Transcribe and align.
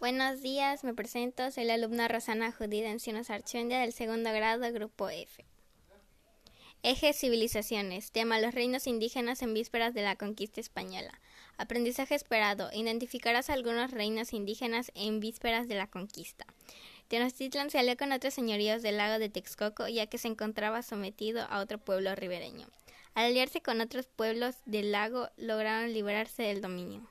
Buenos 0.00 0.42
días, 0.42 0.84
me 0.84 0.94
presento, 0.94 1.50
soy 1.50 1.64
la 1.64 1.74
alumna 1.74 2.06
Rosana 2.06 2.52
Judida 2.52 2.88
Encinos 2.88 3.26
del 3.26 3.92
segundo 3.92 4.32
grado, 4.32 4.72
grupo 4.72 5.08
F. 5.08 5.44
Eje 6.84 7.12
Civilizaciones. 7.12 8.12
Tema 8.12 8.38
Los 8.38 8.54
reinos 8.54 8.86
indígenas 8.86 9.42
en 9.42 9.54
vísperas 9.54 9.94
de 9.94 10.02
la 10.02 10.14
conquista 10.14 10.60
española. 10.60 11.20
Aprendizaje 11.56 12.14
esperado. 12.14 12.70
Identificarás 12.72 13.50
algunos 13.50 13.90
reinos 13.90 14.32
indígenas 14.32 14.92
en 14.94 15.18
vísperas 15.18 15.66
de 15.66 15.74
la 15.74 15.88
conquista. 15.88 16.46
Tenochtitlan 17.08 17.68
se 17.68 17.80
alió 17.80 17.96
con 17.96 18.12
otros 18.12 18.34
señoríos 18.34 18.82
del 18.82 18.98
lago 18.98 19.18
de 19.18 19.30
Texcoco 19.30 19.88
ya 19.88 20.06
que 20.06 20.18
se 20.18 20.28
encontraba 20.28 20.82
sometido 20.82 21.44
a 21.50 21.58
otro 21.58 21.78
pueblo 21.78 22.14
ribereño. 22.14 22.68
Al 23.14 23.26
aliarse 23.26 23.62
con 23.62 23.80
otros 23.80 24.06
pueblos 24.06 24.54
del 24.64 24.92
lago 24.92 25.28
lograron 25.36 25.92
liberarse 25.92 26.44
del 26.44 26.60
dominio. 26.60 27.10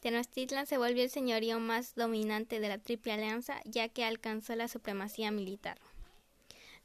Tenochtitlan 0.00 0.66
se 0.66 0.78
volvió 0.78 1.02
el 1.02 1.10
señorío 1.10 1.58
más 1.58 1.94
dominante 1.94 2.60
de 2.60 2.68
la 2.68 2.78
Triple 2.78 3.12
Alianza, 3.12 3.60
ya 3.64 3.88
que 3.88 4.04
alcanzó 4.04 4.54
la 4.54 4.68
supremacía 4.68 5.30
militar. 5.30 5.78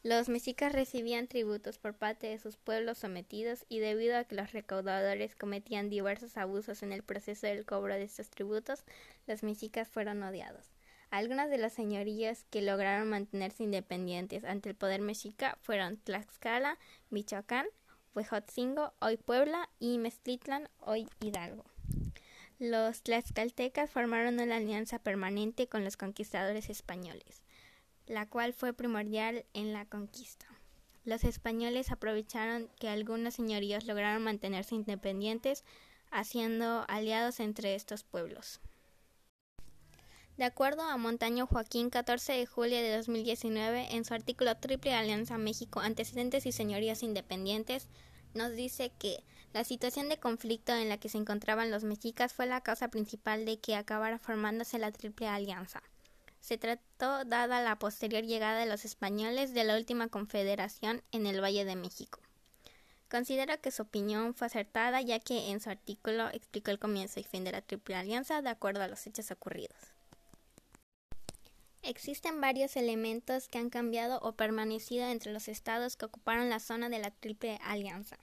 Los 0.03 0.29
mexicas 0.29 0.73
recibían 0.73 1.27
tributos 1.27 1.77
por 1.77 1.93
parte 1.93 2.25
de 2.25 2.39
sus 2.39 2.57
pueblos 2.57 2.97
sometidos 2.97 3.65
y 3.69 3.77
debido 3.77 4.17
a 4.17 4.23
que 4.23 4.35
los 4.35 4.51
recaudadores 4.51 5.35
cometían 5.35 5.89
diversos 5.89 6.37
abusos 6.37 6.81
en 6.81 6.91
el 6.91 7.03
proceso 7.03 7.45
del 7.45 7.65
cobro 7.65 7.93
de 7.93 8.03
estos 8.03 8.31
tributos, 8.31 8.83
los 9.27 9.43
mexicas 9.43 9.87
fueron 9.87 10.23
odiados. 10.23 10.71
Algunas 11.11 11.51
de 11.51 11.59
los 11.59 11.73
señoríos 11.73 12.45
que 12.49 12.63
lograron 12.63 13.09
mantenerse 13.09 13.63
independientes 13.63 14.43
ante 14.43 14.69
el 14.69 14.75
poder 14.75 15.01
mexica 15.01 15.57
fueron 15.61 15.97
Tlaxcala, 15.97 16.79
Michoacán, 17.11 17.67
Huejotzingo, 18.15 18.93
hoy 18.99 19.17
Puebla, 19.17 19.69
y 19.77 19.99
Meztlitlan, 19.99 20.67
hoy 20.79 21.07
Hidalgo. 21.19 21.65
Los 22.61 23.01
tlaxcaltecas 23.01 23.89
formaron 23.89 24.39
una 24.39 24.57
alianza 24.57 24.99
permanente 24.99 25.67
con 25.67 25.83
los 25.83 25.97
conquistadores 25.97 26.69
españoles, 26.69 27.41
la 28.05 28.29
cual 28.29 28.53
fue 28.53 28.71
primordial 28.71 29.45
en 29.55 29.73
la 29.73 29.85
conquista. 29.85 30.45
Los 31.03 31.23
españoles 31.23 31.91
aprovecharon 31.91 32.69
que 32.79 32.87
algunos 32.87 33.33
señoríos 33.33 33.85
lograron 33.85 34.21
mantenerse 34.21 34.75
independientes, 34.75 35.63
haciendo 36.11 36.85
aliados 36.87 37.39
entre 37.39 37.73
estos 37.73 38.03
pueblos. 38.03 38.59
De 40.37 40.43
acuerdo 40.43 40.83
a 40.83 40.97
Montaño 40.97 41.47
Joaquín, 41.47 41.89
14 41.89 42.33
de 42.33 42.45
julio 42.45 42.77
de 42.77 42.95
2019, 42.95 43.95
en 43.95 44.05
su 44.05 44.13
artículo 44.13 44.55
Triple 44.57 44.93
Alianza 44.93 45.39
México, 45.39 45.79
antecedentes 45.79 46.45
y 46.45 46.51
señorías 46.51 47.01
independientes, 47.01 47.87
nos 48.33 48.51
dice 48.53 48.91
que 48.97 49.23
la 49.53 49.63
situación 49.63 50.07
de 50.07 50.17
conflicto 50.17 50.73
en 50.73 50.89
la 50.89 50.97
que 50.97 51.09
se 51.09 51.17
encontraban 51.17 51.71
los 51.71 51.83
mexicas 51.83 52.33
fue 52.33 52.45
la 52.45 52.61
causa 52.61 52.87
principal 52.87 53.45
de 53.45 53.59
que 53.59 53.75
acabara 53.75 54.17
formándose 54.17 54.79
la 54.79 54.91
Triple 54.91 55.27
Alianza. 55.27 55.83
Se 56.39 56.57
trató, 56.57 57.25
dada 57.25 57.61
la 57.61 57.77
posterior 57.77 58.23
llegada 58.23 58.59
de 58.59 58.65
los 58.65 58.85
españoles, 58.85 59.53
de 59.53 59.63
la 59.63 59.75
última 59.77 60.07
confederación 60.07 61.03
en 61.11 61.27
el 61.27 61.41
Valle 61.41 61.65
de 61.65 61.75
México. 61.75 62.19
Considero 63.09 63.59
que 63.59 63.71
su 63.71 63.83
opinión 63.83 64.33
fue 64.33 64.47
acertada 64.47 65.01
ya 65.01 65.19
que 65.19 65.51
en 65.51 65.59
su 65.59 65.69
artículo 65.69 66.29
explicó 66.29 66.71
el 66.71 66.79
comienzo 66.79 67.19
y 67.19 67.23
fin 67.23 67.43
de 67.43 67.51
la 67.51 67.61
Triple 67.61 67.95
Alianza 67.95 68.41
de 68.41 68.49
acuerdo 68.49 68.81
a 68.81 68.87
los 68.87 69.05
hechos 69.05 69.29
ocurridos. 69.31 69.77
Existen 71.83 72.39
varios 72.41 72.75
elementos 72.75 73.47
que 73.47 73.57
han 73.57 73.71
cambiado 73.71 74.19
o 74.19 74.33
permanecido 74.33 75.07
entre 75.07 75.33
los 75.33 75.47
estados 75.47 75.97
que 75.97 76.05
ocuparon 76.05 76.49
la 76.49 76.59
zona 76.59 76.89
de 76.89 76.99
la 76.99 77.09
Triple 77.09 77.57
Alianza. 77.63 78.19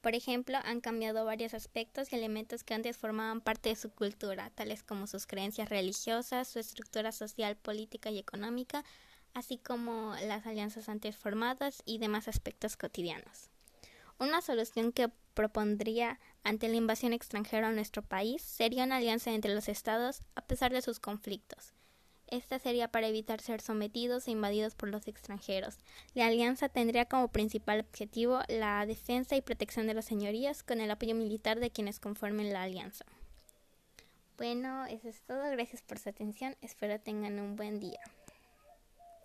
Por 0.00 0.16
ejemplo, 0.16 0.58
han 0.64 0.80
cambiado 0.80 1.24
varios 1.24 1.54
aspectos 1.54 2.12
y 2.12 2.16
elementos 2.16 2.64
que 2.64 2.74
antes 2.74 2.96
formaban 2.96 3.40
parte 3.40 3.68
de 3.68 3.76
su 3.76 3.90
cultura, 3.90 4.50
tales 4.50 4.82
como 4.82 5.06
sus 5.06 5.26
creencias 5.26 5.68
religiosas, 5.68 6.48
su 6.48 6.58
estructura 6.58 7.12
social, 7.12 7.56
política 7.56 8.10
y 8.10 8.18
económica, 8.18 8.84
así 9.32 9.58
como 9.58 10.16
las 10.26 10.44
alianzas 10.46 10.88
antes 10.88 11.16
formadas 11.16 11.82
y 11.84 11.98
demás 11.98 12.26
aspectos 12.26 12.76
cotidianos. 12.76 13.50
Una 14.18 14.42
solución 14.42 14.90
que 14.90 15.08
propondría 15.34 16.18
ante 16.42 16.66
la 16.66 16.74
invasión 16.74 17.12
extranjera 17.12 17.68
a 17.68 17.72
nuestro 17.72 18.02
país 18.02 18.42
sería 18.42 18.82
una 18.82 18.96
alianza 18.96 19.30
entre 19.30 19.54
los 19.54 19.68
estados 19.68 20.22
a 20.34 20.42
pesar 20.42 20.72
de 20.72 20.82
sus 20.82 20.98
conflictos. 20.98 21.77
Esta 22.30 22.58
sería 22.58 22.88
para 22.88 23.08
evitar 23.08 23.40
ser 23.40 23.60
sometidos 23.60 24.28
e 24.28 24.32
invadidos 24.32 24.74
por 24.74 24.90
los 24.90 25.08
extranjeros. 25.08 25.78
La 26.14 26.26
alianza 26.26 26.68
tendría 26.68 27.06
como 27.06 27.28
principal 27.28 27.80
objetivo 27.80 28.40
la 28.48 28.84
defensa 28.84 29.34
y 29.36 29.40
protección 29.40 29.86
de 29.86 29.94
los 29.94 30.04
señorías 30.04 30.62
con 30.62 30.80
el 30.80 30.90
apoyo 30.90 31.14
militar 31.14 31.58
de 31.58 31.70
quienes 31.70 32.00
conformen 32.00 32.52
la 32.52 32.62
alianza. 32.62 33.06
Bueno, 34.36 34.86
eso 34.86 35.08
es 35.08 35.20
todo. 35.22 35.50
Gracias 35.50 35.82
por 35.82 35.98
su 35.98 36.10
atención. 36.10 36.54
Espero 36.60 37.00
tengan 37.00 37.40
un 37.40 37.56
buen 37.56 37.80
día. 37.80 38.00